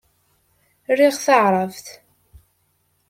Riɣ 0.97 1.15
taɛṛabt. 1.25 1.87